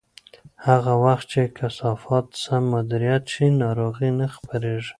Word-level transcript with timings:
هغه 0.67 0.93
وخت 1.05 1.25
چې 1.33 1.41
کثافات 1.59 2.25
سم 2.43 2.63
مدیریت 2.73 3.23
شي، 3.33 3.45
ناروغۍ 3.61 4.09
نه 4.19 4.27
خپرېږي. 4.35 4.89